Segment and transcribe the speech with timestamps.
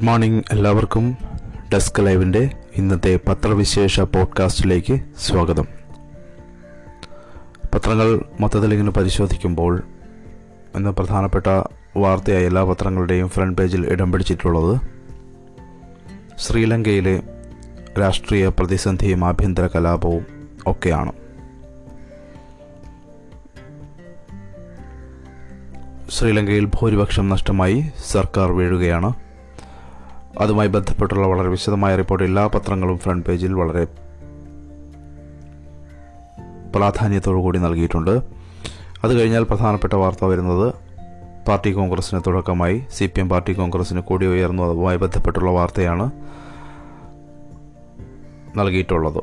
[0.00, 1.16] Good morning എല്ലാവർക്കും.
[1.72, 5.66] Desk ലൈവിന്റെ ഇന്നത്തെ പത്രവിശേഷ പോഡ്കാസ്റ്റിലേക്ക് സ്വാഗതം.
[7.74, 9.82] പത്രങ്ങൾ മൊത്തത്തിൽ ഇങ്ങനെ പരിശോധിക്കുമ്പോൾ
[10.74, 11.46] ഇന്ന് പ്രധാനപ്പെട്ട
[11.96, 14.80] വാർത്തയായ എല്ലാ പത്രങ്ങളുടെയും ഫ്രണ്ട് പേജിൽ ഇടം പിടിച്ചിട്ടുള്ളത്
[16.38, 17.22] ശ്രീലങ്കയിലെ
[18.00, 20.26] രാഷ്ട്രീയ പ്രതിസന്ധിയും ആഭ്യന്തര കലാപവും
[20.66, 21.12] ഒക്കെയാണ്.
[26.10, 29.12] ശ്രീലങ്കയിൽ ഭൂരിപക്ഷം നഷ്ടമായി സർക്കാർ വീഴുകയാണ്.
[30.38, 33.84] അതുമായി ബന്ധപ്പെട്ടുള്ള വളരെ വിശദമായ റിപ്പോർട്ട് എല്ലാ പത്രങ്ങളും ഫ്രണ്ട് പേജിൽ വളരെ
[36.74, 38.10] പ്രാധാന്യത്തോടു കൂടി നൽകിയിട്ടുണ്ട്.
[39.04, 40.74] അത് കഴിഞ്ഞാൽ പ്രധാനപ്പെട്ട വാർത്ത വരുന്നത്
[41.48, 42.82] പാർട്ടി കോൺഗ്രസിന് തുടക്കമായി.
[42.90, 44.62] സി പി എം പാർട്ടി കോൺഗ്രസിന് കൂടി ഉയർന്നു.
[44.62, 46.10] അതുമായി ബന്ധപ്പെട്ടുള്ള വാർത്തയാണ്
[48.56, 49.22] നൽകിയിട്ടുള്ളത്.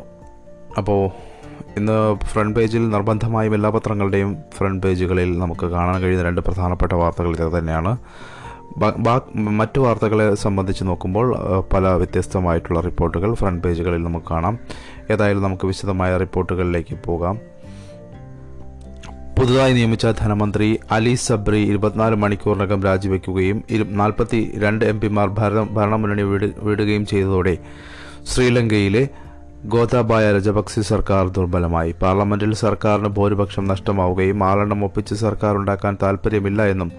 [0.78, 1.10] അപ്പോൾ
[1.78, 7.60] ഇന്ന് ഫ്രണ്ട് പേജിൽ നിർബന്ധമായും എല്ലാ പത്രങ്ങളുടെയും ഫ്രണ്ട് പേജുകളിൽ നമുക്ക് കാണാൻ കഴിയുന്ന രണ്ട് പ്രധാനപ്പെട്ട വാർത്തകൾ ഇത്
[7.60, 7.98] തന്നെയാണ്.
[8.78, 11.28] മറ്റു വാർത്തകളെ സംബന്ധിച്ച് നോക്കുമ്പോൾ
[11.74, 14.60] പല വ്യത്യസ്തമായിട്ടുള്ള റിപ്പോർട്ടുകൾ ഫ്രണ്ട് പേജുകളിൽ നമുക്ക് കാണാം.
[15.12, 17.40] ഏതായാലും നമുക്ക് വിശദമായ റിപ്പോർട്ടുകളിലേക്ക് പോകാം.
[19.40, 23.64] പുതുതായി നിയമിച്ച ധനമന്ത്രി അലി സബ്രി ഇരുപത്തിനാല് മണിക്കൂറിനകം രാജിവെക്കുകയും
[23.98, 25.28] നാൽപ്പത്തി രണ്ട് എം പിമാർ
[25.72, 26.22] ഭരണമുന്നണി
[26.62, 27.58] വിടുകയും ചെയ്തതോടെ
[28.26, 29.08] ശ്രീലങ്കയിലെ
[29.66, 31.92] ഗോതാബായ രജപക്സി സർക്കാർ ദുർബലമായി.
[32.02, 36.92] പാർലമെന്റിൽ സർക്കാരിന് ഭൂരിപക്ഷം നഷ്ടമാവുകയും ആളെണ്ണം ഒപ്പിച്ച് സർക്കാർ ഉണ്ടാക്കാൻ താൽപ്പര്യമില്ല എന്നും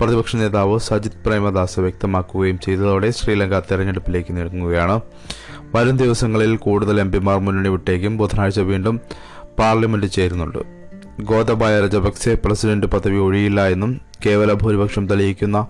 [0.00, 5.00] പ്രതിപക്ഷ നേതാവ് സജിത് പ്രേമദാസ് വ്യക്തമാക്കുകയും ചെയ്തതോടെ ശ്രീലങ്ക തെരഞ്ഞെടുപ്പിലേക്ക് നീങ്ങുകയാണ്.
[5.74, 9.00] വരും ദിവസങ്ങളിൽ കൂടുതൽ എം പിമാർ മുന്നണി വിട്ടേക്കും ബുധനാഴ്ച വീണ്ടും
[9.58, 10.58] പാർലമെന്റ് ചേരുന്നുണ്ട്.
[11.20, 15.66] ഗോതബായ രജപക്സെ പ്രസിഡന്റ് പദവി ഒഴിയില്ല എന്നും കേവല ഭൂരിപക്ഷം തെളിയിക്കുന്ന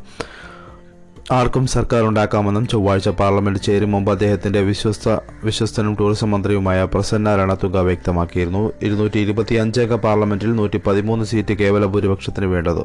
[1.33, 5.09] ആർക്കും സർക്കാർ ഉണ്ടാക്കാമെന്നും ചൊവ്വാഴ്ച പാർലമെന്റ് ചേരും മുമ്പ് അദ്ദേഹത്തിന്റെ വിശ്വസ്ത
[5.45, 8.73] വിശ്വസ്തനും ടൂറിസം മന്ത്രിയുമായ പ്രസന്ന രണതുക വ്യക്തമാക്കിയിരുന്നു.
[8.83, 12.85] ഇരുന്നൂറ്റി ഇരുപത്തിയഞ്ചംഗ പാർലമെന്റിൽ നൂറ്റി പതിമൂന്ന് സീറ്റ് കേവല ഭൂരിപക്ഷത്തിന് വേണ്ടത്.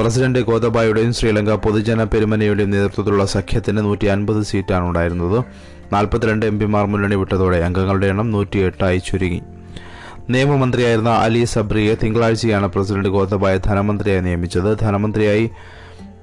[0.00, 5.44] പ്രസിഡന്റ് ഗോതബായുടെയും ശ്രീലങ്ക പൊതുജന പെരുമനയുടെയും നേതൃത്വത്തിലുള്ള സഖ്യത്തിന് നൂറ്റി അൻപത് സീറ്റാണ് ഉണ്ടായിരുന്നത്.
[5.92, 9.40] നാൽപ്പത്തിരണ്ട് എം പിമാർ മുന്നണി വിട്ടതോടെ അംഗങ്ങളുടെ എണ്ണം നൂറ്റിയെട്ടായി ചുരുങ്ങി.
[10.30, 14.78] നിയമമന്ത്രിയായിരുന്ന അലി സബ്രിയെ തിങ്കളാഴ്ചയാണ് പ്രസിഡന്റ് ഗോതബായ ധനമന്ത്രിയായി നിയമിച്ചത്.
[14.78, 15.50] ധനമന്ത്രിയായി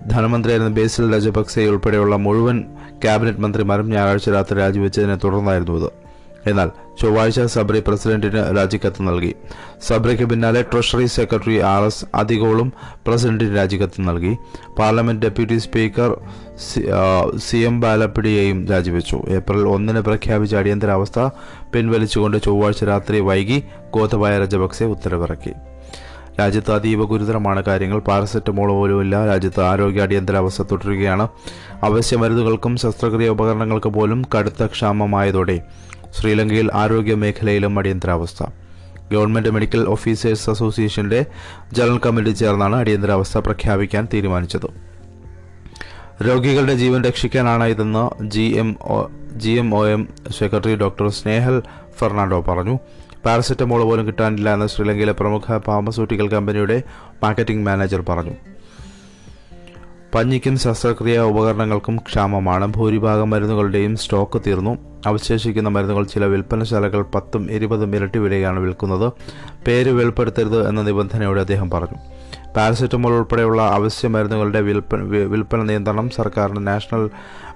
[0.07, 2.63] ധനമന്ത്രിയായിരുന്ന ബേസിൽ രജപക്സെ ഉൾപ്പെടെയുള്ള മുഴുവൻ
[3.03, 6.06] ക്യാബിനറ്റ് മന്ത്രിമാരും ഞായറാഴ്ച രാത്രി രാജിവെച്ചതിനെ തുടർന്നായിരുന്നു ഇത്.
[6.49, 6.71] എന്നാൽ
[7.01, 9.35] ചൊവ്വാഴ്ച സബ്രി പ്രസിഡന്റിന് രാജിക്കത്ത് നൽകി.
[9.87, 12.73] സബ്രിക്ക് പിന്നാലെ ട്രഷറി സെക്രട്ടറി ആർ എസ് അധികോളും
[13.07, 14.37] പ്രസിഡന്റിന് രാജിക്കത്ത് നൽകി.
[14.79, 16.17] Parliament deputy speaker
[17.37, 19.21] C M ബാലപ്പിടിയെയും രാജിവെച്ചു.
[19.29, 21.19] ഏപ്രിൽ ഒന്നിന് പ്രഖ്യാപിച്ച അടിയന്തരാവസ്ഥ
[21.73, 25.53] പിൻവലിച്ചുകൊണ്ട് ചൊവ്വാഴ്ച രാത്രി വൈകി ഗോതബായ രജപക്സെ ഉത്തരവിറക്കി.
[26.39, 27.99] രാജ്യത്ത് അതീവ ഗുരുതരമാണ് കാര്യങ്ങൾ.
[27.99, 31.27] പാരസെറ്റമോൾ പോലുമില്ല രാജ്യത്ത് ആരോഗ്യ അടിയന്തരാവസ്ഥ തുടരുകയാണ്.
[31.83, 35.57] അവശ്യ മരുന്നുകൾക്കും ശസ്ത്രക്രിയ ഉപകരണങ്ങൾക്ക് പോലും കടുത്ത ക്ഷാമമായതോടെ
[36.19, 38.43] ശ്രീലങ്കയിൽ ആരോഗ്യ മേഖലയിലും അടിയന്തരാവസ്ഥ.
[39.11, 41.25] ഗവൺമെന്റ് മെഡിക്കൽ ഓഫീസേഴ്സ് അസോസിയേഷന്റെ
[41.73, 44.67] ജനറൽ കമ്മിറ്റി ചേർന്നാണ് അടിയന്തരാവസ്ഥ പ്രഖ്യാപിക്കാൻ തീരുമാനിച്ചത്.
[46.27, 51.61] രോഗികളുടെ ജീവൻ രക്ഷിക്കാനാണ് ഇതെന്ന് G M O G M O M secretary doctor Snehal
[51.99, 52.79] Fernando പറഞ്ഞു.
[53.25, 56.83] പാരസെറ്റമോൾ പോലും കിട്ടാനില്ല എന്ന് ശ്രീലങ്കയിലെ പ്രമുഖ ഫാർമസ്യൂട്ടിക്കൽ കമ്പനിയുടെ
[57.23, 58.35] മാർക്കറ്റിംഗ് മാനേജർ പറഞ്ഞു.
[60.17, 62.67] പഞ്ഞിക്കും ശസ്ത്രക്രിയ ഉപകരണങ്ങൾക്കും ക്ഷാമമാണ്.
[62.67, 64.77] ഭൂരിഭാഗം മരുന്നുകളുടെയും സ്റ്റോക്ക് തീർന്നു.
[65.05, 69.11] അവശേഷിക്കുന്ന മരുന്നുകൾ ചില വിൽപ്പനശാലകൾ പത്തും ഇരുപതും ഇരട്ടി വിലയാണ് വിൽക്കുന്നത്.
[69.67, 71.97] പേര് വെളിപ്പെടുത്തരുത് എന്ന നിബന്ധനയോടെ അദ്ദേഹം പറഞ്ഞു.
[72.57, 77.09] പാരസെറ്റമോൾ ഉൾപ്പെടെയുള്ള അവശ്യ മരുന്നുകളുടെ വിൽപ്പന വിൽപ്പന നിയന്ത്രണം സർക്കാരിന്റെ നാഷണൽ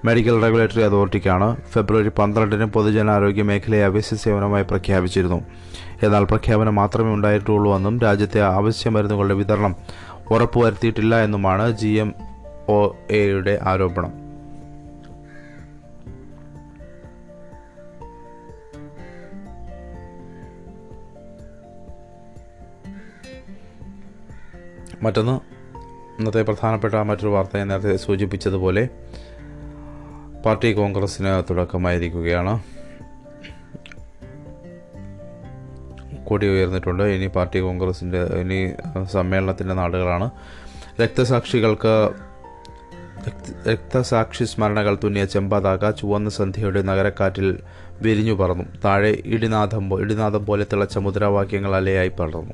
[0.06, 1.58] മെഡിക്കൽ റെഗുലേറ്ററി അതോറിറ്റിക്കാണ്.
[1.74, 5.42] ഫെബ്രുവരി പന്ത്രണ്ടിന് പൊതുജനാരോഗ്യ മേഖലയെ അവശ്യ സേവനമായി പ്രഖ്യാപിച്ചിരുന്നു.
[6.04, 9.76] എന്നാൽ പ്രഖ്യാപനം മാത്രമേ ഉണ്ടായിട്ടുള്ളൂ എന്നും രാജ്യത്തെ അവശ്യ മരുന്നുകളുടെ വിതരണം
[10.32, 12.14] ഉറപ്പുവരുത്തിയിട്ടില്ല എന്നുമാണ് ജി എം
[12.72, 14.12] ഒ എയുടെ ആരോപണം.
[25.04, 25.32] മറ്റൊന്ന്
[26.20, 28.90] ഇന്നത്തെ പ്രധാനപ്പെട്ട മറ്റൊരു വാർത്ത നേരത്തെ സൂചിപ്പിച്ചതുപോലെ
[30.46, 32.64] പാർട്ടി കോൺഗ്രസിന് തുടക്കമായിരിക്കുകയാണ്.
[36.26, 37.04] കൊടി ഉയർന്നിട്ടുണ്ട്.
[37.04, 38.60] ഇനി പാർട്ടി കോൺഗ്രസിന്റെ ഇനി
[39.04, 40.30] സമ്മേളനത്തിന്റെ നാടുകളാണ്.
[41.02, 42.31] രക്തസാക്ഷികൾക്ക്
[43.68, 47.58] രക്തസാക്ഷി സ്മരണകൾ തുന്നിയ ചെമ്പതാക ചുവന്ന സന്ധ്യയുടെ നഗരക്കാറ്റിൽ
[48.02, 48.64] വിരിഞ്ഞു പറന്നു.
[48.86, 52.54] താഴെ ഇടിനാഥം ഇടിനാഥം പോലെ തിളച്ച മുദ്രാവാക്യങ്ങൾ അലയായി പടർന്നു.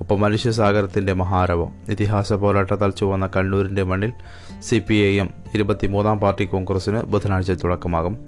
[0.00, 1.72] ഒപ്പം മനുഷ്യസാഗരത്തിന്റെ മഹാരവം.
[1.88, 4.12] ഇതിഹാസ പോരാട്ടത്താൽ ചുവന്ന കണ്ണൂരിന്റെ മണ്ണിൽ
[4.60, 8.18] സി പി ഐ എം ഇരുപത്തിമൂന്നാം പാർട്ടി കോൺഗ്രസിന് ബുധനാഴ്ച തുടക്കമാകും.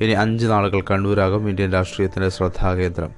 [0.00, 3.10] ഇനി അഞ്ച് നാളുകൾ കണ്ണൂരാകും ഇന്ത്യൻ രാഷ്ട്രീയത്തിന്റെ ശ്രദ്ധാകേന്ദ്രം.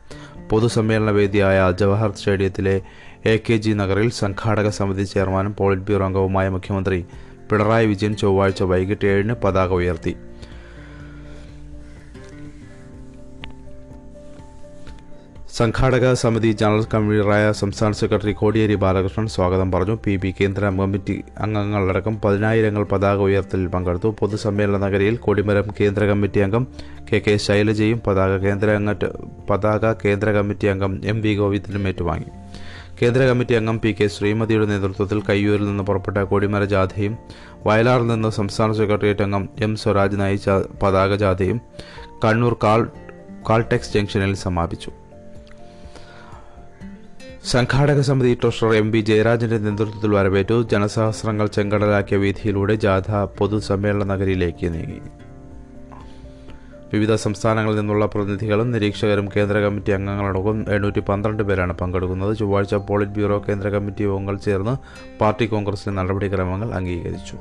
[0.50, 2.80] പൊതുസമ്മേളന വേദിയായ ജവഹർ സ്റ്റേഡിയത്തിലെ
[3.26, 7.04] എ കെ ജി നഗറിൽ സംഘാടക സമിതി ചെയർമാനും പോളിറ്റ് ബ്യൂറോ അംഗവുമായ മുഖ്യമന്ത്രി
[7.50, 10.16] പിണറായി വിജയൻ ചൊവ്വാഴ്ച വൈകിട്ട് ഏഴിന് പതാക ഉയർത്തി.
[15.56, 19.98] സംഘാടക സമിതി ജനറൽ കൺവീനറായ സംസ്ഥാന സെക്രട്ടറി കോടിയേരി ബാലകൃഷ്ണൻ സ്വാഗതം പറഞ്ഞു.
[20.04, 24.16] പി ബി കേന്ദ്ര കമ്മിറ്റി അംഗങ്ങളടക്കം പതിനായിരങ്ങൾ പതാക ഉയർത്തലിൽ പങ്കെടുത്തു.
[24.20, 26.66] പൊതുസമ്മേളന നഗരിയിൽ കൊടിമരം കേന്ദ്ര കമ്മിറ്റി അംഗം
[27.12, 28.94] കെ കെ ശൈലജയും പതാക കേന്ദ്ര
[29.50, 32.43] പതാക കേന്ദ്ര കമ്മിറ്റി അംഗം എം വി ഗോവിന്ദനും ഏറ്റുവാങ്ങി.
[33.02, 37.18] കേന്ദ്ര കമ്മിറ്റി അംഗം പി കെ ശ്രീമതിയുടെ നേതൃത്വത്തിൽ കയ്യൂരിൽ നിന്ന് പുറപ്പെട്ട കൊടിമര ജാഥയും
[37.66, 40.50] വയലാറിൽ നിന്ന് സംസ്ഥാന സെക്രട്ടേറിയറ്റ് അംഗം എം സ്വരാജ് നയിച്ച
[40.82, 41.60] പതാക ജാഥയും
[42.24, 42.90] കണ്ണൂർ കാൾ
[43.50, 44.90] കാൾടെക്സ് ജംഗ്ഷനിൽ സമാപിച്ചു.
[47.44, 50.68] സംഘാടക സമിതി ട്രഷറർ എം വി ജയരാജന്റെ നേതൃത്വത്തിൽ വരവേറ്റു.
[50.72, 55.00] ജനസഹസ്രങ്ങൾ ചെങ്കടലാക്കിയ വീതിയിലൂടെ ജാഥ പൊതുസമ്മേളന നഗരിയിലേക്ക് നീങ്ങി.
[56.94, 62.36] വിവിധ സംസ്ഥാനങ്ങളിൽ നിന്നുള്ള പ്രതിനിധികളും നിരീക്ഷകരും കേന്ദ്ര കമ്മിറ്റി അംഗങ്ങളടക്കം എണ്ണൂറ്റി പന്ത്രണ്ട് പേരാണ് പങ്കെടുക്കുന്നത്.
[62.36, 64.74] ചൊവ്വാഴ്ച പോളിറ്റ് ബ്യൂറോ കേന്ദ്ര കമ്മിറ്റി യോഗങ്ങൾ ചേർന്ന്
[65.20, 67.36] പാർട്ടി കോൺഗ്രസിന്റെ നടപടിക്രമങ്ങൾ അംഗീകരിച്ചു.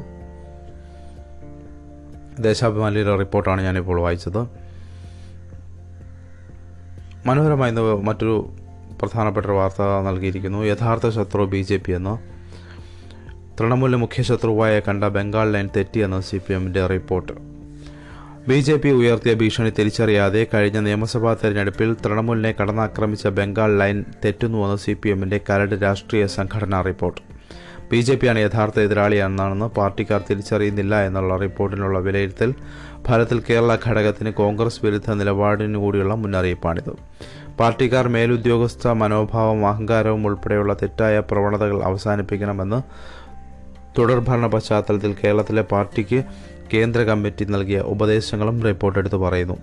[2.41, 4.41] ദേശാഭിമാനിയുടെ റിപ്പോർട്ടാണ് ഞാനിപ്പോൾ വായിച്ചത്.
[7.25, 7.71] മനോഹരമായി
[8.01, 8.49] മറ്റൊരു
[9.01, 10.63] പ്രധാനപ്പെട്ട വാർത്ത നൽകിയിരിക്കുന്നു.
[10.63, 12.15] യഥാർത്ഥ ശത്രു ബി ജെ പി എന്ന്.
[13.59, 17.52] തൃണമൂലിലെ മുഖ്യ ശത്രുവായ കണ്ട ബംഗാൾ ലൈൻ തെറ്റിയെന്ന് സി പി എമ്മിന്റെ റിപ്പോർട്ട്.
[18.47, 24.93] ബി ജെ പി ഉയർത്തിയ ഭീഷണി തിരിച്ചറിയാതെ കഴിഞ്ഞ നിയമസഭാ തെരഞ്ഞെടുപ്പിൽ തൃണമൂലിനെ കടന്നാക്രമിച്ച ബംഗാൾ ലൈൻ തെറ്റുന്നുവെന്ന് സി
[24.93, 27.21] പി എമ്മിന്റെ കരട് രാഷ്ട്രീയ സംഘടനാ റിപ്പോർട്ട്.
[27.91, 32.51] ബി ജെ പിയാണ് യഥാർത്ഥ എതിരാളിയാണെന്നാണെന്ന് പാർട്ടിക്കാർ തിരിച്ചറിയുന്നില്ല എന്നുള്ള റിപ്പോർട്ടിനുള്ള വിലയിരുത്തൽ
[33.07, 36.93] ഫലത്തിൽ കേരള ഘടകത്തിന് കോൺഗ്രസ് വിരുദ്ധ നിലപാടിനു കൂടിയുള്ള മുന്നറിയിപ്പാണിത്.
[37.59, 42.81] പാർട്ടിക്കാർ മേലുദ്യോഗസ്ഥ മനോഭാവം അഹങ്കാരവും ഉൾപ്പെടെയുള്ള തെറ്റായ പ്രവണതകൾ അവസാനിപ്പിക്കണമെന്ന്
[43.97, 46.19] തുടർഭരണ പശ്ചാത്തലത്തിൽ കേരളത്തിലെ പാർട്ടിക്ക്
[46.73, 49.57] കേന്ദ്ര കമ്മിറ്റി നൽകിയ ഉപദേശങ്ങളും റിപ്പോർട്ട് എടുത്തു പറയുന്നു.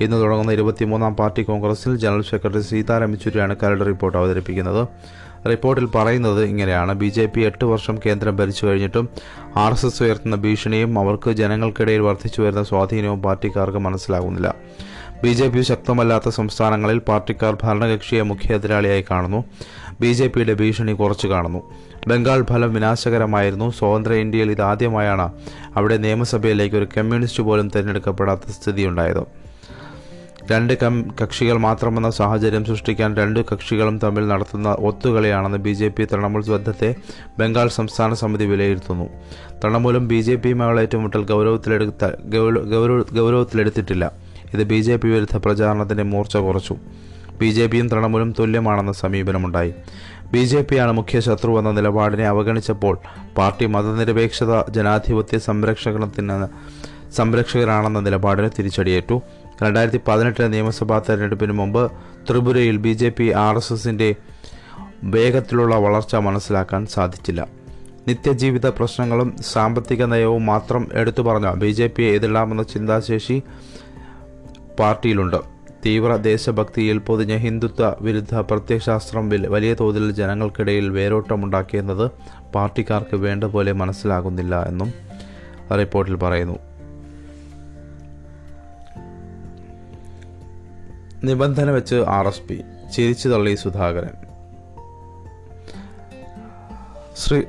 [0.00, 4.88] ഇന്ന് തുടങ്ങുന്ന ഇരുപത്തിമൂന്നാം പാർട്ടി കോൺഗ്രസിൽ ജനറൽ സെക്രട്ടറി സീതാറാം യെച്ചൂരിയാണ് കരട് റിപ്പോർട്ട് അവതരിപ്പിക്കുന്നത്.
[5.48, 6.92] റിപ്പോർട്ടിൽ പറയുന്നത് ഇങ്ങനെയാണ്.
[6.92, 9.08] ബി ജെ പി എട്ട് വർഷം കേന്ദ്രം ഭരിച്ചു കഴിഞ്ഞിട്ടും
[9.56, 14.54] ആർ എസ് എസ് ഉയർത്തുന്ന ഭീഷണിയും അവർക്ക് ജനങ്ങൾക്കിടയിൽ വർദ്ധിച്ചു വരുന്ന സ്വാധീനവും പാർട്ടിക്കാർക്ക് മനസ്സിലാകുന്നില്ല.
[15.22, 19.44] ബി ജെ പി ശക്തമല്ലാത്ത സംസ്ഥാനങ്ങളിൽ പാർട്ടിക്കാർ ഭരണകക്ഷിയെ മുഖ്യ എതിരാളിയായി കാണുന്നു.
[20.00, 21.62] ബി ജെ പിയുടെ ഭീഷണി കുറച്ചു കാണുന്നു.
[22.08, 23.70] ബംഗാൾ ഫലം വിനാശകരമായിരുന്നു.
[23.70, 25.32] സ്വതന്ത്ര ഇന്ത്യയിൽ ഇതാദ്യമായാണ്
[25.76, 29.22] അവിടെ നിയമസഭയിലേക്ക് ഒരു കമ്മ്യൂണിസ്റ്റ് പോലും തിരഞ്ഞെടുക്കപ്പെടാത്ത സ്ഥിതിയുണ്ടായത്.
[30.50, 36.50] രണ്ട് കം കക്ഷികൾ മാത്രമെന്ന സാഹചര്യം സൃഷ്ടിക്കാൻ രണ്ട് കക്ഷികളും തമ്മിൽ നടത്തുന്ന ഒത്തുകളിയാണെന്ന് ബി ജെ പി തൃണമൂൽ
[36.50, 36.94] ബന്ധത്തെ
[37.38, 39.06] ബംഗാൾ സംസ്ഥാന സമിതി വിലയിരുത്തുന്നു.
[39.64, 44.12] തൃണമൂലും ബി ജെ പിയുമായുള്ള ഏറ്റുമുട്ടൽ ഗൗരവത്തിലെടുത്ത ഗൗരവ ഗൗരവത്തിലെടുത്തിട്ടില്ല.
[44.54, 46.76] ഇത് ബി ജെ പി വിരുദ്ധ പ്രചാരണത്തിന്റെ മൂർച്ച കുറച്ചു.
[47.40, 49.74] ബി ജെ പിയും തൃണമൂലും തുല്യമാണെന്ന സമീപനമുണ്ടായി.
[50.32, 52.98] ബി ജെ പിയാണ് മുഖ്യ ശത്രു എന്ന നിലപാടിനെ അവഗണിച്ചപ്പോൾ
[53.38, 56.46] പാർട്ടി മതനിരപേക്ഷത ജനാധിപത്യ സംരക്ഷണത്തിന്
[57.12, 59.20] സംരക്ഷകരാണെന്ന നിലപാടിന് തിരിച്ചടിയേറ്റു.
[59.62, 61.92] രണ്ടായിരത്തി പതിനെട്ടിലെ നിയമസഭാ തെരഞ്ഞെടുപ്പിന് മുമ്പ്
[62.30, 64.14] ത്രിപുരയിൽ B J P R S എസിന്റെ
[65.04, 67.48] വേഗത്തിലുള്ള വളർച്ച മനസ്സിലാക്കാൻ സാധിച്ചില്ല.
[68.08, 73.42] നിത്യജീവിത പ്രശ്നങ്ങളും സാമ്പത്തിക നയവും മാത്രം എടുത്തു പറഞ്ഞ ബി ജെ പിയെ എതിരിടാമെന്ന ചിന്താശേഷി
[74.80, 75.51] പാർട്ടിയിലുണ്ട്.
[75.84, 82.10] തീവ്ര ദേശഭക്തിയിൽ പൊതിഞ്ഞ ഹിന്ദുത്വ വിരുദ്ധ പ്രത്യയശാസ്ത്രം വലിയ തോതിൽ ജനങ്ങൾക്കിടയിൽ വേരോട്ടമുണ്ടാക്കിയെന്നത്
[82.54, 84.92] പാർട്ടിക്കാർക്ക് വേണ്ട പോലെ മനസ്സിലാകുന്നില്ല എന്നും
[85.78, 86.58] റിപ്പോർട്ടിൽ പറയുന്നു.
[91.24, 92.60] നിബന്ധന വെച്ച് ആർ എസ് പി
[92.94, 94.14] ചിരിച്ചു തള്ളി സുധാകരൻ.
[97.16, 97.42] ശ്രീ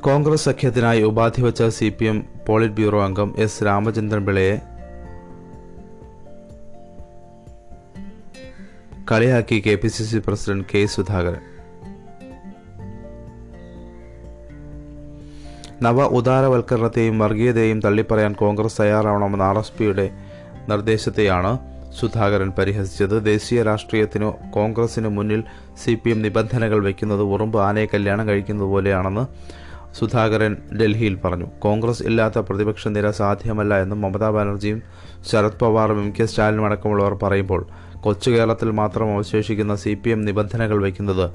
[0.00, 4.71] കോൺഗ്രസ് സഖ്യത്തിനായി ഉപാധി വെച്ച C P M polit bureau അംഗം എസ് രാമചന്ദ്രൻ പിള്ളയെ
[9.12, 11.40] കളിയാക്കി K P C C president K Sudhakaran.
[15.82, 20.10] നവ ഉദാരവൽക്കരണത്തെയും വർഗീയതയെയും തള്ളിപ്പറയാൻ കോൺഗ്രസ് തയ്യാറാവണമെന്ന ആർ എസ് പിയുടെ
[20.68, 21.58] നിർദ്ദേശത്തെയാണ്
[22.00, 23.24] സുധാകരൻ പരിഹസിച്ചത്.
[23.24, 25.44] ദേശീയ രാഷ്ട്രീയത്തിനു കോൺഗ്രസിന് മുന്നിൽ
[25.84, 29.26] സി പി എം നിബന്ധനകൾ വയ്ക്കുന്നത് ഉറുമ്പ് ആനയെ കല്യാണം കഴിക്കുന്നത് പോലെയാണെന്ന്
[29.94, 31.46] സുധാകരൻ ഡൽഹിയിൽ പറഞ്ഞു.
[31.58, 34.82] കോൺഗ്രസ് ഇല്ലാത്ത പ്രതിപക്ഷ നിര സാധ്യമല്ല എന്നും മമതാ ബാനർജിയും
[35.30, 37.66] ശരത് പവാറും എം കെ സ്റ്റാലിനും അടക്കമുള്ളവർ പറയുമ്പോൾ
[38.02, 41.30] കൊച്ചു കേരളത്തിൽ മാത്രം അവശേഷിക്കുന്ന സി പി എം നിബന്ധനകൾ വയ്ക്കുന്നത്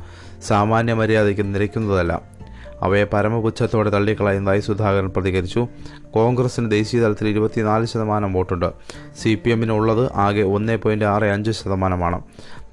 [0.48, 2.22] സാമാന്യ മര്യാദയ്ക്ക് നിരക്കുന്നതല്ല.
[2.82, 5.68] അവയെ പരമപുച്ഛത്തോടെ തള്ളിക്കളയുന്നതായി സുധാകരൻ പ്രതികരിച്ചു.
[6.12, 8.72] കോൺഗ്രസിന് ദേശീയ തലത്തിൽ ഇരുപത്തിനാല് ശതമാനം വോട്ടുണ്ട്.
[9.22, 12.22] സി പി എമ്മിന് ഉള്ളത് ആകെ ഒന്ന് പോയിന്റ് ആറ് അഞ്ച് ശതമാനമാണ്.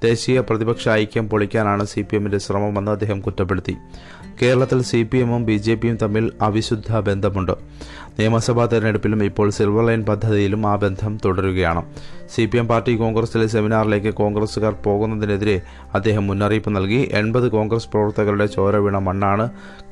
[0.03, 3.75] ദേശീയ പ്രതിപക്ഷ ഐക്യം പൊളിക്കാനാണ് സി പി എമ്മിന്റെ ശ്രമമെന്ന് അദ്ദേഹം കുറ്റപ്പെടുത്തി.
[4.41, 7.51] കേരളത്തിൽ സി പി എമ്മും ബി ജെ പിയും തമ്മിൽ അവിശുദ്ധ ബന്ധമുണ്ട്.
[8.19, 11.81] നിയമസഭാ തെരഞ്ഞെടുപ്പിലും ഇപ്പോൾ സിൽവർ ലൈൻ പദ്ധതിയിലും ആ ബന്ധം തുടരുകയാണ്.
[12.33, 15.61] സി പി എം പാർട്ടി കോൺഗ്രസിലെ സെമിനാറിലേക്ക് കോൺഗ്രസുകാർ പോകുന്നതിനെതിരെ
[15.93, 17.09] അദ്ദേഹം മുന്നറിയിപ്പ് നൽകി.
[17.13, 19.47] എൺപത് കോൺഗ്രസ് പ്രവർത്തകരുടെ ചോര വീണ മണ്ണാണ്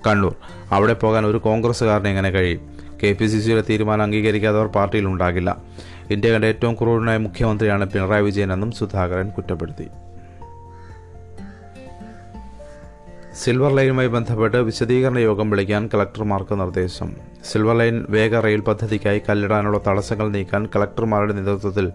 [0.07, 0.35] കണ്ണൂർ.
[0.71, 2.61] അവിടെ പോകാൻ ഒരു കോൺഗ്രസുകാരന് എങ്ങനെ കഴിയും?
[3.01, 5.57] കെ പി സി സിയുടെ തീരുമാനം അംഗീകരിക്കാത്തവർ പാർട്ടിയിൽ ഉണ്ടാകില്ല.
[6.11, 9.87] ഇന്ത്യ കണ്ട ഏറ്റവും ക്രൂരനായ മുഖ്യമന്ത്രിയാണ് പിണറായി വിജയൻ എന്നും സുധാകരൻ കുറ്റപ്പെടുത്തി.
[13.41, 17.15] സിൽവർ ലൈനുമായി ബന്ധപ്പെട്ട് വിശദീകരണ യോഗം വിളിക്കാൻ കളക്ടർമാർക്ക് നിർദ്ദേശം.
[17.51, 21.91] സിൽവർ ലൈൻ വേഗ റെയിൽ പദ്ധതിക്കായി കല്ലിടാനുള്ള തടസ്സങ്ങൾ നീക്കാൻ കളക്ടർമാരുടെ നേതൃത്വത്തിൽ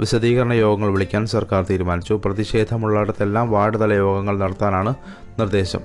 [0.00, 2.14] വിശദീകരണ യോഗങ്ങൾ വിളിക്കാൻ സർക്കാർ തീരുമാനിച്ചു.
[2.24, 4.94] പ്രതിഷേധമുള്ളിടത്തെല്ലാം വാർഡ് തല യോഗങ്ങൾ നടത്താനാണ്
[5.38, 5.80] നിർദ്ദേശം.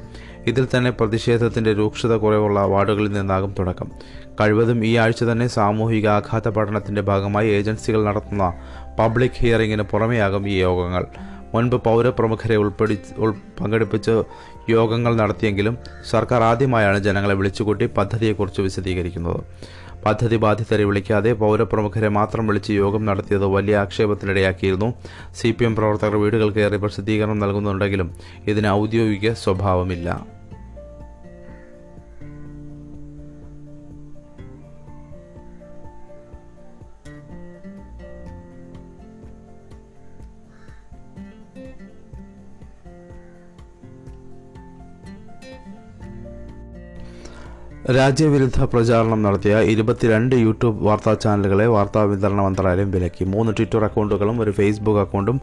[0.47, 3.91] ഇതിൽ തന്നെ പ്രതിഷേധത്തിന്റെ രൂക്ഷത കുറവുള്ള വാർഡുകളിൽ നിന്നാകും തുടക്കം.
[4.41, 8.53] കഴിവതും ഈ ആഴ്ച തന്നെ സാമൂഹിക ആഘാത പഠനത്തിന്റെ ഭാഗമായി ഏജൻസികൾ നടത്തുന്ന
[9.00, 11.05] പബ്ലിക് ഹിയറിംഗിന് പുറമെയാകും ഈ യോഗങ്ങൾ.
[11.53, 14.24] മുൻപ് പൗരപ്രമുഖരെ ഉൾപ്പെടു ഉൾ പങ്കെടുപ്പിച്ച്
[14.69, 15.77] യോഗങ്ങൾ നടത്തിയെങ്കിലും
[16.12, 19.41] സർക്കാർ ആദ്യമായാണ് ജനങ്ങളെ വിളിച്ചുകൂട്ടി പദ്ധതിയെക്കുറിച്ച് വിശദീകരിക്കുന്നത്.
[20.05, 24.93] പദ്ധതി ബാധിതരെ വിളിക്കാതെ പൗരപ്രമുഖരെ മാത്രം വിളിച്ച് യോഗം നടത്തിയത് വലിയ ആക്ഷേപത്തിനിടയാക്കിയിരുന്നു.
[25.36, 28.12] സി പി എം പ്രവർത്തകർ വീടുകൾ കയറി പ്രസിദ്ധീകരണം നൽകുന്നുണ്ടെങ്കിലും
[28.48, 30.34] ഇതിന് ഔദ്യോഗിക സ്വഭാവമില്ല.
[47.93, 53.23] രാജ്യവിരുദ്ധ പ്രചാരണം നടത്തിയ ഇരുപത്തിരണ്ട് യൂട്യൂബ് വാർത്താ ചാനലുകളെ വാർത്താ വിതരണ മന്ത്രാലയം വിലക്കി.
[53.23, 55.41] മൂന്ന് ട്വിറ്റർ അക്കൗണ്ടുകളും ഒരു ഫേസ്ബുക്ക് അക്കൗണ്ടും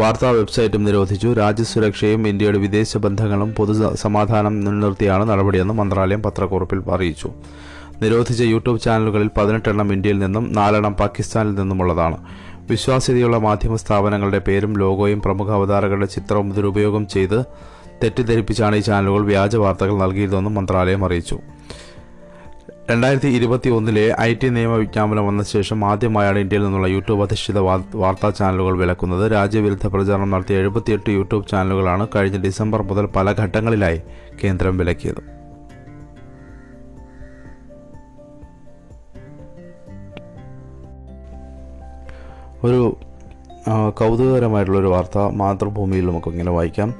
[0.00, 1.28] വാർത്താ വെബ്സൈറ്റും നിരോധിച്ചു.
[1.32, 7.30] രാജ്യസുരക്ഷയും ഇന്ത്യയുടെ വിദേശ ബന്ധങ്ങളും പൊതു സമാധാനം മുൻനിർത്തിയാണ് നടപടിയെന്ന് മന്ത്രാലയം പത്രക്കുറിപ്പിൽ അറിയിച്ചു.
[8.02, 12.18] നിരോധിച്ച യൂട്യൂബ് ചാനലുകളിൽ പതിനെട്ടെണ്ണം ഇന്ത്യയിൽ നിന്നും നാലെണ്ണം പാകിസ്ഥാനിൽ നിന്നുമുള്ളതാണ്.
[12.70, 17.38] വിശ്വാസ്യതയുള്ള മാധ്യമ സ്ഥാപനങ്ങളുടെ പേരും ലോഗോയും പ്രമുഖ അവതാരകരുടെ ചിത്രവും ദുരുപയോഗം ചെയ്ത്
[18.02, 21.38] തെറ്റിദ്ധരിപ്പിച്ചാണ് ഈ ചാനലുകൾ വ്യാജ വാർത്തകൾ നൽകിയതെന്നും മന്ത്രാലയം അറിയിച്ചു.
[22.90, 28.30] രണ്ടായിരത്തി ഇരുപത്തി ഒന്നിലെ ഐ ടി നിയമ വിജ്ഞാപനം വന്ന ശേഷം ആദ്യമായാണ് ഇന്ത്യയിൽ നിന്നുള്ള യൂട്യൂബ് അധിഷ്ഠിത വാർത്താ
[28.30, 29.32] ചാനലുകൾ വിലക്കുന്നത്.
[29.32, 34.00] രാജ്യവിരുദ്ധ പ്രചാരണം നടത്തിയ എഴുപത്തിയെട്ട് യൂട്യൂബ് ചാനലുകളാണ് കഴിഞ്ഞ ഡിസംബർ മുതൽ പല ഘട്ടങ്ങളിലായി
[34.44, 35.22] കേന്ദ്രം വിലക്കിയത്.
[42.64, 42.96] ഒരു
[43.90, 46.94] കൗതുകകരമായിട്ടുള്ളൊരു വാർത്ത മാതൃഭൂമിയിൽ നമുക്ക് ഇങ്ങനെ വായിക്കാം.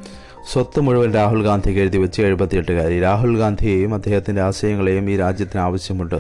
[0.53, 3.01] സ്വത്ത് മുഴുവൻ രാഹുൽ ഗാന്ധിക്ക് എഴുതി വെച്ച് എഴുപത്തിയെട്ടുകാരി.
[3.01, 6.15] രാഹുൽ ഗാന്ധിയെയും അദ്ദേഹത്തിന്റെ ആശയങ്ങളെയും ഈ രാജ്യത്തിന് ആവശ്യമുണ്ട്.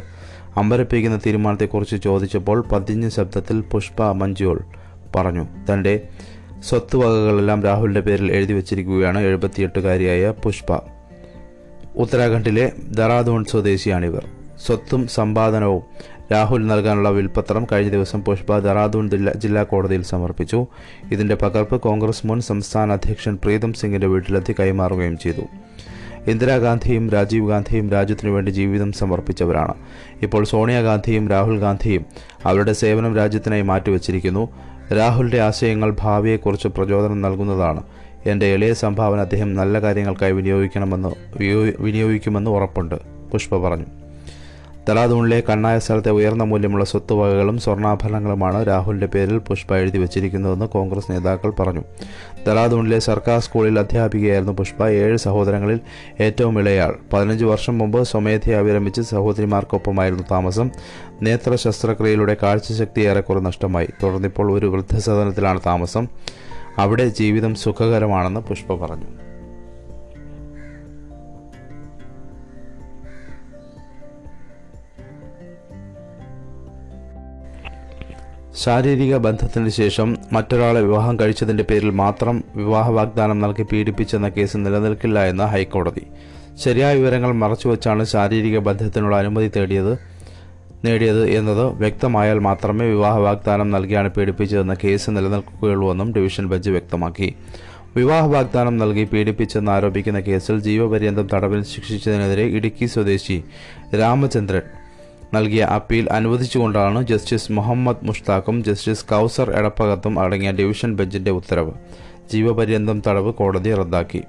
[0.56, 4.60] അമ്പരപ്പിക്കുന്ന തീരുമാനത്തെക്കുറിച്ച് ചോദിച്ചപ്പോൾ പതിഞ്ഞ ശബ്ദത്തിൽ പുഷ്പ മഞ്ജുൾ
[5.16, 5.46] പറഞ്ഞു.
[5.72, 6.08] തന്റെ
[6.68, 10.78] സ്വത്ത് വകകളെല്ലാം രാഹുലിന്റെ പേരിൽ എഴുതി വച്ചിരിക്കുകയാണ് എഴുപത്തിയെട്ടുകാരിയായ പുഷ്പ.
[11.96, 14.26] ഉത്തരാഖണ്ഡിലെ ദറാദൂൺ സ്വദേശിയാണിവർ.
[14.66, 15.82] സ്വത്തും സമ്പാദനവും
[16.32, 20.66] രാഹുൽ നൽകാനുള്ള വിൽപ്പത്രം കഴിഞ്ഞ ദിവസം പുഷ്പ ദറാദൂൺ ജില്ലാ കോടതിയിൽ സമർപ്പിച്ചു.
[21.12, 25.42] ഇതിന്റെ പകർപ്പ് കോൺഗ്രസ് മുൻ സംസ്ഥാന അധ്യക്ഷൻ പ്രീതം സിംഗിന്റെ വീട്ടിലെത്തി കൈമാറുകയും ചെയ്തു.
[26.30, 29.74] ഇന്ദിരാഗാന്ധിയും രാജീവ് ഗാന്ധിയും രാജ്യത്തിനു വേണ്ടി ജീവിതം സമർപ്പിച്ചവരാണ്.
[30.22, 32.04] ഇപ്പോൾ സോണിയാഗാന്ധിയും രാഹുൽ ഗാന്ധിയും
[32.44, 34.48] അവരുടെ സേവനം രാജ്യത്തിനായി മാറ്റിവെച്ചിരിക്കുന്നു.
[34.96, 37.82] രാഹുലിന്റെ ആശയങ്ങൾ ഭാവിയെക്കുറിച്ച് പ്രചോദനം നൽകുന്നതാണ്.
[38.26, 41.08] എന്റെ എളിയ സംഭാവന അദ്ദേഹം നല്ല കാര്യങ്ങൾക്കായി വിനിയോഗിക്കണമെന്ന്
[41.80, 42.94] വിനിയോഗിക്കുമെന്ന് ഉറപ്പുണ്ട്.
[43.32, 43.86] പുഷ്പ പറഞ്ഞു.
[44.88, 51.82] ദറാദൂണിലെ കണ്ണായ സ്ഥലത്തെ ഉയർന്ന മൂല്യമുള്ള സ്വത്തുവകകളും സ്വർണാഭരണങ്ങളുമാണ് രാഹുലിന്റെ പേരിൽ പുഷ്പ എഴുതി വച്ചിരിക്കുന്നതെന്ന് കോൺഗ്രസ് നേതാക്കൾ പറഞ്ഞു.
[52.48, 54.86] തലാദൂണിലെ സർക്കാർ സ്കൂളിൽ അധ്യാപികയായിരുന്നു പുഷ്പ.
[54.86, 55.80] ഏഴ് സഹോദരങ്ങളിൽ
[56.20, 56.96] ഏറ്റവും ഇളയാൾ.
[57.12, 60.70] പതിനഞ്ച് വർഷം മുമ്പ് സ്വമേധയാ വിരമിച്ച് സഹോദരിമാർക്കൊപ്പമായിരുന്നു താമസം.
[61.22, 63.88] നേത്ര ശസ്ത്രക്രിയയിലൂടെ കാഴ്ചശക്തി ഏറെക്കുറെ നഷ്ടമായി.
[64.02, 66.08] തുടർന്നിപ്പോൾ ഒരു വൃദ്ധസദനത്തിലാണ് താമസം.
[66.78, 69.27] അവിടെ ജീവിതം സുഖകരമാണെന്ന് പുഷ്പ പറഞ്ഞു.
[78.62, 85.44] ശാരീരിക ബന്ധത്തിന് ശേഷം മറ്റൊരാളെ വിവാഹം കഴിച്ചതിന്റെ പേരിൽ മാത്രം വിവാഹ വാഗ്ദാനം നൽകി പീഡിപ്പിച്ചെന്ന കേസ് നിലനിൽക്കില്ല എന്ന്
[85.44, 86.06] ഹൈക്കോടതി.
[86.64, 89.92] ശരിയായ വിവരങ്ങൾ മറച്ചുവെച്ചാണ് ശാരീരിക ബന്ധത്തിനുള്ള അനുമതി തേടിയത്
[90.84, 97.34] നേടിയത് എന്നത് വ്യക്തമായാൽ മാത്രമേ വിവാഹ വാഗ്ദാനം നൽകിയാണ് പീഡിപ്പിച്ചതെന്ന കേസ് നിലനിൽക്കുകയുള്ളൂവെന്നും ഡിവിഷൻ ബെഞ്ച് വ്യക്തമാക്കി.
[97.96, 103.44] വിവാഹ വാഗ്ദാനം നൽകി പീഡിപ്പിച്ചെന്ന് ആരോപിക്കുന്ന കേസിൽ ജീവപര്യന്തം തടവിൽ ശിക്ഷിച്ചതിനെതിരെ ഇടുക്കി സ്വദേശി
[104.00, 104.62] രാമചന്ദ്രൻ
[105.34, 111.70] നൽകിയ അപ്പീൽ അനുവദിച്ചുകൊണ്ടാണ് ജസ്റ്റിസ് മുഹമ്മദ് മുഷ്താഖും ജസ്റ്റിസ് കൗസർ എടപ്പകത്തും അടങ്ങിയ ഡിവിഷൻ ബെഞ്ചിന്റെ ഉത്തരവ്.
[112.32, 114.22] ജീവപര്യന്തം തടവ് കോടതി റദ്ദാക്കി.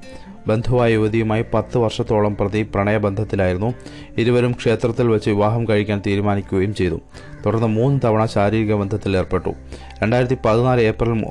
[0.48, 3.74] ബന്ധുവായ യുവതിയുമായി പത്ത് വർഷത്തോളം പ്രതി പ്രണയബന്ധത്തിലായിരുന്നു.
[4.18, 7.00] ഇരുവരും ക്ഷേത്രത്തിൽ വെച്ച് വിവാഹം കഴിക്കാൻ തീരുമാനിക്കുകയും ചെയ്തു.
[7.46, 9.50] തുടർന്ന് മൂന്ന് തവണ ശാരീരിക ബന്ധത്തിൽ ഏർപ്പെട്ടു.
[10.04, 11.26] രണ്ടായിരത്തി പതിനാല് ഏപ്രിൽ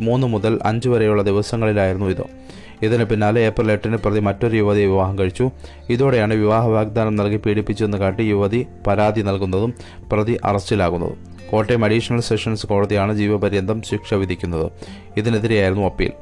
[0.00, 2.41] മൂന്ന് മുതൽ അഞ്ച് വരെയുള്ള ദിവസങ്ങളിലായിരുന്നു ഇത്.
[2.82, 5.50] ഇതിന് പിന്നാലെ ഏപ്രിൽ എട്ടിന് പ്രതി മറ്റൊരു യുവതിയെ വിവാഹം കഴിച്ചു.
[5.90, 9.74] ഇതോടെയാണ് വിവാഹ വാഗ്ദാനം നൽകി പീഡിപ്പിച്ചെന്ന് കാട്ടി യുവതി പരാതി നൽകുന്നതും
[10.12, 11.32] പ്രതി അറസ്റ്റിലാകുന്നതും.
[11.50, 14.70] കോട്ടയം അഡീഷണൽ സെഷൻസ് കോടതിയാണ് ജീവപര്യന്തം ശിക്ഷ വിധിക്കുന്നത്.
[15.16, 16.12] ഇതിനെതിരെയായിരുന്നു അപ്പീൽ.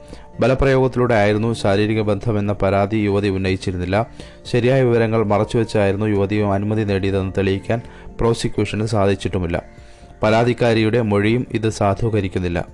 [0.41, 4.07] ബലപ്രയോഗത്തിലൂടെ ആയിരുന്നു ശാരീരിക ബന്ധമെന്ന പരാതി യുവതി ഉന്നയിച്ചിരുന്നില്ല.
[4.53, 7.81] ശരിയായ വിവരങ്ങൾ മറച്ചുവെച്ചായിരുന്നു യുവതിയും അനുമതി നേടിയതെന്ന് തെളിയിക്കാൻ
[8.21, 9.63] പ്രോസിക്യൂഷന് സാധിച്ചിട്ടുമില്ല.
[10.23, 12.67] പരാതിക്കാരിയുടെ മൊഴിയും ഇത് സാധൂകരിക്കുന്നില്ല.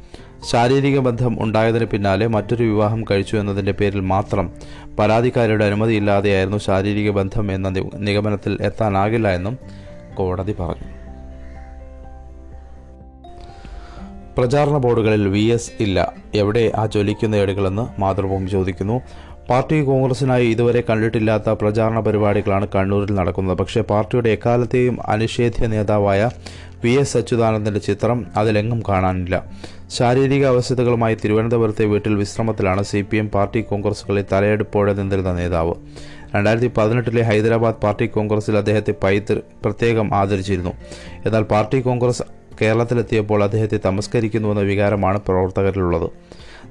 [0.47, 4.51] ശാരീരിക ബന്ധം ഉണ്ടായതിന് പിന്നാലെ മറ്റൊരു വിവാഹം കഴിച്ചു എന്നതിന്റെ പേരിൽ മാത്രം
[4.99, 9.59] പരാതിക്കാരിയുടെ അനുമതിയില്ലാതെയായിരുന്നു ശാരീരിക ബന്ധം എന്ന നിഗമനത്തിൽ എത്താനാകില്ല എന്നും
[10.15, 10.97] കോടതി പറഞ്ഞു.
[14.39, 16.13] പ്രചാരണ ബോർഡുകളിൽ വി എസ് ഇല്ല.
[16.35, 19.01] എവിടെ ആ ജ്വലിക്കുന്ന ഏടുകളെന്ന് മാതൃഭൂമി ചോദിക്കുന്നു.
[19.49, 23.59] പാർട്ടി കോൺഗ്രസിനായി ഇതുവരെ കണ്ടിട്ടില്ലാത്ത പ്രചാരണ പരിപാടികളാണ് കണ്ണൂരിൽ നടക്കുന്നത്.
[23.59, 26.31] പക്ഷേ പാർട്ടിയുടെ എക്കാലത്തെയും അനിഷേധ്യ നേതാവായ
[26.85, 29.45] വി എസ് അച്യുതാനന്ദന്റെ ചിത്രം അതിലെങ്ങും കാണാനില്ല.
[29.91, 35.75] ശാരീരിക അവസ്ഥകളുമായി തിരുവനന്തപുരത്തെ വീട്ടിൽ വിശ്രമത്തിലാണ് സി പി എം പാർട്ടി കോൺഗ്രസുകളിൽ തലയെടുപ്പോടെ നിന്നിരുന്ന നേതാവ്.
[36.35, 40.73] രണ്ടായിരത്തി പതിനെട്ടിലെ ഹൈദരാബാദ് പാർട്ടി കോൺഗ്രസിൽ അദ്ദേഹത്തെ പൈതൃ പ്രത്യേകം ആദരിച്ചിരുന്നു.
[41.27, 42.23] എന്നാൽ പാർട്ടി കോൺഗ്രസ്
[42.63, 46.11] കേരളത്തിലെത്തിയപ്പോൾ അദ്ദേഹത്തെ തമസ്കരിക്കുന്നുവെന്ന വികാരമാണ് പ്രവർത്തകരിലുള്ളത്.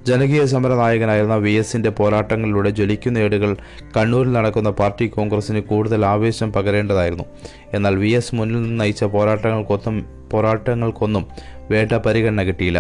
[0.08, 3.56] ജനകീയ സമര നായകനായിരുന്ന വി എസിന്റെ പോരാട്ടങ്ങളിലൂടെ ജ്വലിക്കുന്ന ഏടുകൾ
[3.98, 7.26] കണ്ണൂരിൽ നടക്കുന്ന പാർട്ടി കോൺഗ്രസിന് കൂടുതൽ ആവേശം പകരേണ്ടതായിരുന്നു.
[7.74, 11.26] എന്നാൽ വി എസ് മുന്നിൽ നിന്ന് നയിച്ച പോരാട്ടങ്ങൾക്കൊന്നും പോരാട്ടങ്ങൾക്കൊന്നും
[11.72, 12.80] വേണ്ട പരിഗണന കിട്ടിയില്ല.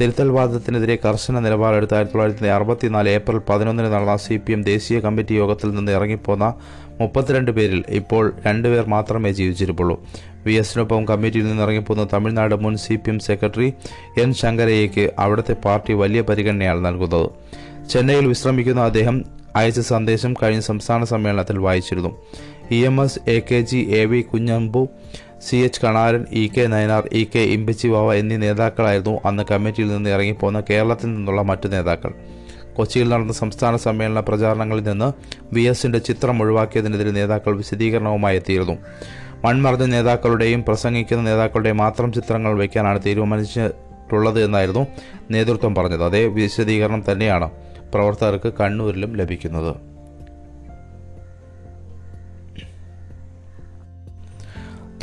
[0.00, 5.70] തിരുത്തൽവാദത്തിനെതിരെ കർശന നിലപാടെടുത്ത് ആയിരത്തി തൊള്ളായിരത്തി അറുപത്തിനാല് ഏപ്രിൽ പതിനൊന്നിന് നടന്ന സി പി എം ദേശീയ കമ്മിറ്റി യോഗത്തിൽ
[5.74, 6.54] നിന്ന് ഇറങ്ങിപ്പോന്ന
[7.00, 9.96] മുപ്പത്തിരണ്ട് പേരിൽ ഇപ്പോൾ രണ്ടുപേർ മാത്രമേ ജീവിച്ചിരിപ്പുള്ളൂ.
[10.46, 13.68] വി എസിനൊപ്പം കമ്മിറ്റിയിൽ നിന്ന് ഇറങ്ങിപ്പോന്ന തമിഴ്നാട് മുൻ C P M secretary
[14.22, 17.28] N ശങ്കരയ്യയ്ക്ക് അവിടുത്തെ പാർട്ടി വലിയ പരിഗണനയാണ് നൽകുന്നത്.
[17.90, 19.24] ചെന്നൈയിൽ വിശ്രമിക്കുന്ന അദ്ദേഹം
[19.56, 22.10] അയച്ച സന്ദേശം കഴിഞ്ഞ സംസ്ഥാന സമ്മേളനത്തിൽ വായിച്ചിരുന്നു.
[22.70, 24.88] E M S A K G A V Kunhambu
[25.46, 30.62] C H Kanaran E K Nayanar E K Imbichibava എന്നീ നേതാക്കളായിരുന്നു അന്ന് കമ്മിറ്റിയിൽ നിന്ന് ഇറങ്ങിപ്പോന്ന
[30.70, 32.14] കേരളത്തിൽ നിന്നുള്ള മറ്റു നേതാക്കൾ.
[32.76, 35.12] കൊച്ചിയിൽ നടന്ന സംസ്ഥാന സമ്മേളന പ്രചാരണങ്ങളിൽ നിന്ന്
[35.54, 38.78] വി എസിന്റെ ചിത്രം ഒഴിവാക്കിയതിനെതിരെ നേതാക്കൾ വിശദീകരണവുമായി എത്തിയിരുന്നു.
[39.44, 44.86] മൺമറഞ്ഞ നേതാക്കളുടെയും പ്രസംഗിക്കുന്ന നേതാക്കളുടെയും മാത്രം ചിത്രങ്ങൾ വയ്ക്കാനാണ് തീരുമാനിച്ചിട്ടുള്ളത് എന്നായിരുന്നു
[45.30, 46.04] നേതൃത്വം പറഞ്ഞത്.
[46.04, 47.50] അതേ വിശദീകരണം തന്നെയാണ്
[47.94, 49.90] പ്രവർത്തകർക്ക് കണ്ണൂരിലും ലഭിക്കുന്നത്.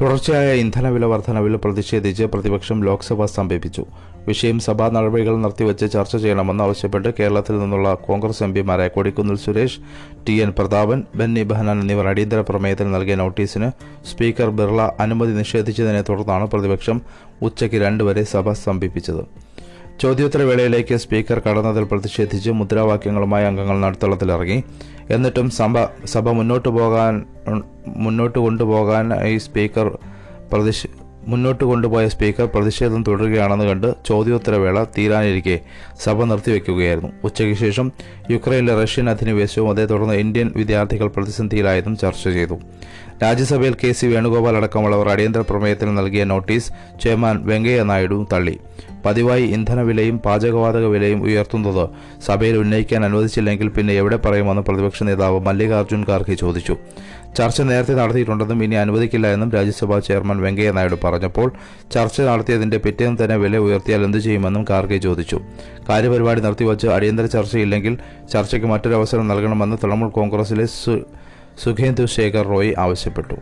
[0.02, 3.86] തുടർച്ചയായ ഇന്ധനവില വർധനവിൽ പ്രതിഷേധിച്ച് പ്രതിപക്ഷം ലോക്സഭ സ്തംഭിപ്പിച്ചു.
[4.28, 9.80] വിഷയം സഭാ നടപടികൾ നിർത്തിവെച്ച് ചർച്ച ചെയ്യണമെന്ന് ആവശ്യപ്പെട്ട് കേരളത്തിൽ നിന്നുള്ള കോൺഗ്രസ് എംപിമാരായ കൊടിക്കുന്നിൽ സുരേഷ്
[10.28, 13.70] ടി എൻ പ്രതാപൻ ബെന്നി ബെഹനാൻ എന്നിവർ അടിയന്തര പ്രമേയത്തിന് നൽകിയ നോട്ടീസിന്
[14.08, 17.02] സ്പീക്കർ ബിർള അനുമതി നിഷേധിച്ചതിനെ തുടർന്നാണ് പ്രതിപക്ഷം
[17.42, 19.24] ഉച്ചയ്ക്ക് രണ്ടുവരെ സഭ സ്തംഭിപ്പിച്ചത്.
[20.02, 24.64] ചോദ്യോത്തരവേളയിലേക്ക് സ്പീക്കർ കടന്നതിൽ പ്രതിഷേധിച്ച് മുദ്രാവാക്യങ്ങളുമായി അംഗങ്ങൾ നടുത്തളത്തിലിറങ്ങി.
[25.10, 25.74] എന്നിട്ടും സഭ
[26.06, 27.14] സഭ മുന്നോട്ട് പോകാൻ
[27.98, 29.98] മുന്നോട്ട് കൊണ്ടുപോകാൻ ഈ സ്പീക്കർ
[30.54, 30.82] പ്രതിഷ
[31.28, 35.56] മുന്നോട്ട് കൊണ്ടുപോയ സ്പീക്കർ പ്രതിഷേധം തുടരുകയാണെന്ന് കണ്ട് ചോദ്യോത്തരവേള തീരാനിരിക്കെ
[36.04, 37.12] സഭ നിർത്തിവെക്കുകയായിരുന്നു.
[37.24, 37.92] ഉച്ചയ്ക്ക് ശേഷം
[38.32, 42.58] യുക്രൈനിലെ റഷ്യൻ അധിനിവേശവും അതേ തുടർന്ന് ഇന്ത്യൻ വിദ്യാർത്ഥികൾ പ്രതിസന്ധിയിലായതും ചർച്ച ചെയ്തു.
[43.24, 46.72] രാജ്യസഭയിൽ കെ സി വേണുഗോപാൽ അടക്കമുള്ളവർ അടിയന്തര പ്രമേയത്തിന് നൽകിയ നോട്ടീസ്
[47.04, 48.56] ചെയർമാൻ വെങ്കയ്യ നായിഡു തള്ളി.
[49.06, 51.90] പതിവായി ഇന്ധനവിലയും പാചകവാതക വിലയും ഉയർത്തുന്നത്
[52.26, 56.76] സഭയിൽ ഉന്നയിക്കാൻ അനുവദിച്ചില്ലെങ്കിൽ പിന്നെ എവിടെ പറയുമെന്ന് പ്രതിപക്ഷ നേതാവ് മല്ലികാർജുൻ ഖാർഗെ ചോദിച്ചു.
[57.38, 61.48] ചർച്ച നേരത്തെ നടത്തിയിട്ടുണ്ടെന്നും ഇനി അനുവദിക്കില്ല എന്നും രാജ്യസഭാ ചെയർമാൻ വെങ്കയ്യ നായിഡു പറഞ്ഞപ്പോൾ
[61.96, 65.40] ചർച്ച നടത്തിയതിന്റെ പിറ്റേന്ന് തന്നെ വില ഉയർത്തിയാൽ എന്തു ചെയ്യുമെന്നും ഖാർഗെ ചോദിച്ചു.
[65.90, 67.94] കാര്യപരിപാടി നിർത്തിവച്ച് അടിയന്തര ചർച്ചയില്ലെങ്കിൽ
[68.34, 70.68] ചർച്ചയ്ക്ക് മറ്റൊരവസരം നൽകണമെന്ന് തൃണമൂൽ കോൺഗ്രസിലെ
[71.66, 73.38] സുഖേന്ദു ശേഖർ റോയ് ആവശ്യപ്പെട്ടു.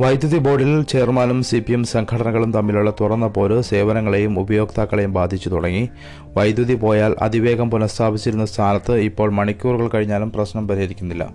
[0.00, 5.90] വൈദ്യുതി ബോർഡിൽ ചെയർമാനും സി പി എം സംഘടനകളും തമ്മിലുള്ള തുറന്ന പോര് സേവനങ്ങളെയും ഉപയോക്താക്കളെയും ബാധിച്ചു തുടങ്ങി.
[6.36, 11.34] വൈദ്യുതി പോയാൽ അതിവേഗം പുനഃസ്ഥാപിച്ചിരുന്ന സ്ഥാനത്ത് ഇപ്പോൾ മണിക്കൂറുകൾ കഴിഞ്ഞാലും പ്രശ്നം പരിഹരിക്കുന്നില്ല.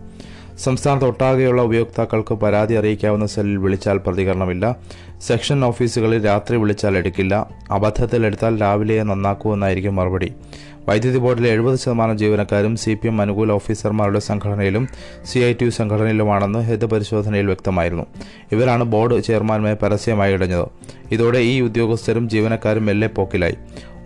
[0.58, 4.78] സംസ്ഥാനത്തൊട്ടാകെയുള്ള ഉപയോക്താക്കൾക്ക് പരാതി അറിയിക്കാവുന്ന സെല്ലിൽ വിളിച്ചാൽ പ്രതികരണമില്ല.
[5.22, 7.50] സെക്ഷൻ ഓഫീസുകളിൽ രാത്രി വിളിച്ചാൽ എടുക്കില്ല.
[7.72, 10.34] അബദ്ധത്തിൽ എടുത്താൽ രാവിലെ നന്നാക്കുമെന്നായിരിക്കും മറുപടി.
[10.90, 14.88] വൈദ്യുതി ബോർഡിലെ എഴുപത് ശതമാനം ജീവനക്കാരും സി പി എം അനുകൂല ഓഫീസർമാരുടെ സംഘടനയിലും
[15.26, 18.06] സി ഐ ടി യു സംഘടനയിലുമാണെന്ന് ഹിതപരിശോധനയിൽ വ്യക്തമായിരുന്നു.
[18.52, 20.68] ഇവരാണ് ബോർഡ് ചെയർമാനുമായി പരസ്യമായി ഇടഞ്ഞത്.
[21.12, 23.56] ഇതോടെ ഈ ഉദ്യോഗസ്ഥരും ജീവനക്കാരും മെല്ലെ പോക്കിലായി.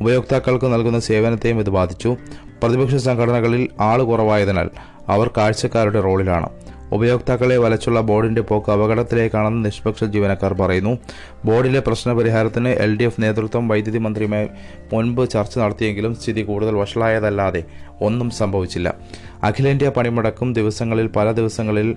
[0.01, 2.17] ഉപയോക്താക്കൾക്ക് നൽകുന്ന സേവനത്തെയും ഇത് ബാധിച്ചു.
[2.63, 4.69] പ്രതിപക്ഷ സംഘടനകളിൽ ആൾ കുറവായതിനാൽ
[5.07, 6.49] അവർ കാഴ്ചക്കാരുടെ റോളിലാണ്.
[6.91, 10.97] ഉപയോക്താക്കളെ വലച്ചുള്ള ബോർഡിന്റെ പോക്ക് അപകടത്തിലേക്കാണെന്ന് നിഷ്പക്ഷ ജീവനക്കാർ പറയുന്നു.
[11.45, 14.47] ബോർഡിലെ പ്രശ്നപരിഹാരത്തിന് എൽ ഡി എഫ് നേതൃത്വം വൈദ്യുതി മന്ത്രിയുമായി
[14.93, 17.63] മുൻപ് ചർച്ച നടത്തിയെങ്കിലും സ്ഥിതി കൂടുതൽ വഷളായതല്ലാതെ
[18.01, 18.95] ഒന്നും സംഭവിച്ചില്ല.
[19.43, 21.95] അഖിലേന്ത്യാ പണിമുടക്കും ദിവസങ്ങളിൽ പല ദിവസങ്ങളിൽ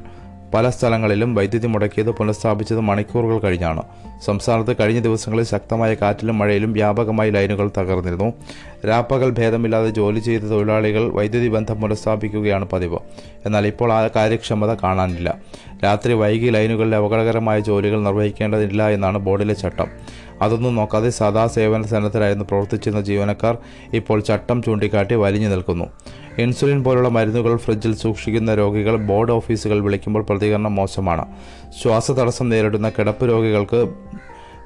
[0.54, 3.82] പല സ്ഥലങ്ങളിലും വൈദ്യുതി മുടക്കിയത് പുനഃസ്ഥാപിച്ചത് മണിക്കൂറുകൾ കഴിഞ്ഞാണ്.
[4.24, 8.32] സംസ്ഥാനത്ത് കഴിഞ്ഞ ദിവസങ്ങളിൽ ശക്തമായ കാറ്റിലും മഴയിലും വ്യാപകമായി ലൈനുകൾ തകർന്നിരുന്നു.
[8.88, 12.98] രാപ്പകൽ ഭേദമില്ലാതെ ജോലി ചെയ്ത തൊഴിലാളികൾ വൈദ്യുതി ബന്ധം പുനഃസ്ഥാപിക്കുകയാണ് പതിവ്.
[13.46, 15.38] എന്നാൽ ഇപ്പോൾ ആ കാര്യക്ഷമത കാണാനില്ല.
[15.84, 19.86] രാത്രി വൈകി ലൈനുകളിലെ അപകടകരമായ ജോലികൾ നിർവഹിക്കേണ്ടതില്ല എന്നാണ് ബോർഡിലെ ചട്ടം.
[20.42, 23.58] അതൊന്നും നോക്കാതെ സദാ സേവന സന്നദ്ധരായിരുന്നു പ്രവർത്തിച്ചിരുന്ന ജീവനക്കാർ
[23.92, 25.84] ഇപ്പോൾ ചട്ടം ചൂണ്ടിക്കാട്ടി വലിഞ്ഞു നിൽക്കുന്നു.
[26.38, 31.26] ഇൻസുലിൻ പോലുള്ള മരുന്നുകൾ ഫ്രിഡ്ജിൽ സൂക്ഷിക്കുന്ന രോഗികൾ ബോർഡ് ഓഫീസുകൾ വിളിക്കുമ്പോൾ പ്രതികരണം മോശമാണ്.
[31.82, 33.88] ശ്വാസതടസ്സം നേരിടുന്ന കിടപ്പ് രോഗികൾക്ക്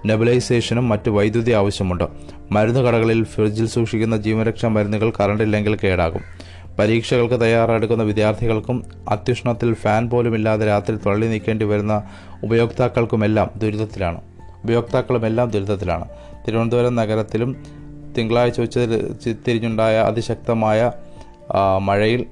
[0.06, 2.08] നെബുലൈസേഷനും മറ്റ് വൈദ്യുതി ആവശ്യമുണ്ട്.
[2.52, 6.20] മരുന്ന് കടകളിൽ ഫ്രിഡ്ജിൽ സൂക്ഷിക്കുന്ന ജീവരക്ഷാ മരുന്നുകൾ കറണ്ടില്ലെങ്കിൽ കേടാകും.
[6.78, 12.02] പരീക്ഷകൾക്ക് തയ്യാറെടുക്കുന്ന വിദ്യാർത്ഥികൾക്കും അത്യുഷ്ണത്തിൽ ഫാൻ പോലുമില്ലാതെ രാത്രി തള്ളി നീക്കേണ്ടി വരുന്ന
[12.42, 14.27] ഉപയോക്താക്കൾക്കുമെല്ലാം ദുരിതത്തിലാണ്.
[14.64, 16.08] ഉപയോക്താക്കളുമെല്ലാം ദുരിതത്തിലാണ്.
[16.46, 17.50] തിരുവനന്തപുരം നഗരത്തിലും
[18.18, 18.78] തിങ്കളാഴ്ച ഉച്ച
[19.48, 20.92] തിരിഞ്ഞുണ്ടായ അതിശക്തമായ
[21.78, 22.26] മഴയിൽ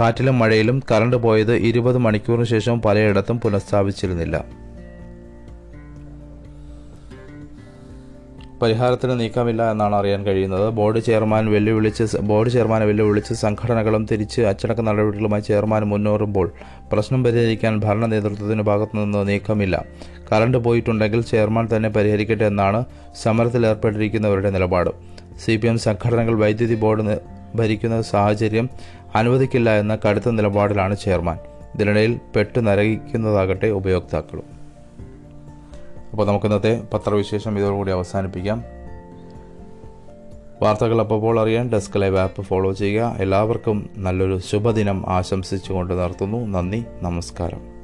[0.00, 4.44] കാറ്റിലും മഴയിലും കറണ്ട് പോയത് ഇരുപത് മണിക്കൂറിന് ശേഷം പലയിടത്തും പുനഃസ്ഥാപിച്ചിരുന്നില്ല.
[8.62, 10.70] പരിഹാരത്തിന് നീക്കമില്ല എന്നാണ് അറിയാൻ കഴിയുന്നത്.
[10.70, 16.52] ബോർഡ് ചെയർമാൻ വെല്ലുവിളിച്ച് ബോർഡ് ചെയർമാനെ വെല്ലുവിളിച്ച് സംഘടനകളും തിരിച്ച് അച്ചടക്ക നടപടികളുമായി ചെയർമാൻ മുന്നേറുമ്പോൾ
[16.92, 19.84] പ്രശ്നം പരിഹരിക്കാൻ ഭരണ നേതൃത്വത്തിന് ഭാഗത്തുനിന്ന് നീക്കമില്ല.
[20.32, 22.84] കറണ്ട് പോയിട്ടുണ്ടെങ്കിൽ ചെയർമാൻ തന്നെ പരിഹരിക്കട്ടെ എന്നാണ്
[23.22, 24.90] സമരത്തിൽ സമരത്തിലേർപ്പെട്ടിരിക്കുന്നവരുടെ നിലപാട്.
[25.44, 27.18] സി പി എം സംഘടനകൾ വൈദ്യുതി ബോർഡ്
[27.56, 28.68] ഭരിക്കുന്ന സാഹചര്യം
[29.14, 31.38] അനുവദിക്കില്ല എന്ന കടുത്ത നിലപാടിലാണ് ചെയർമാൻ.
[31.74, 34.57] ഇതിനിടയിൽ പെട്ട് നരകിക്കുന്നതാകട്ടെ ഉപയോക്താക്കളും.
[36.10, 38.64] അപ്പോൾ നമുക്ക് ഇന്നത്തെ പത്രവിശേഷം ഇതോടുകൂടി അവസാനിപ്പിക്കാം.
[40.62, 43.16] വാർത്തകൾ അപ്പോൾ അറിയാൻ ഡെസ്ക് ലൈവ് ആപ്പ് ഫോളോ ചെയ്യുക.
[43.18, 46.46] എല്ലാവർക്കും നല്ലൊരു ശുഭദിനം ആശംസിച്ചുകൊണ്ട് നിർത്തുന്നു.
[46.46, 47.77] നന്ദി നമസ്കാരം.